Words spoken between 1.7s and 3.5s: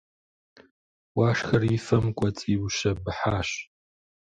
и фэм кӏуэцӏиущэбыхьащ.